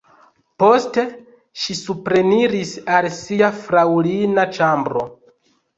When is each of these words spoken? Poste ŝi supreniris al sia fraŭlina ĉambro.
Poste 0.63 1.03
ŝi 1.65 1.77
supreniris 1.81 2.73
al 2.97 3.09
sia 3.21 3.55
fraŭlina 3.63 4.49
ĉambro. 4.59 5.11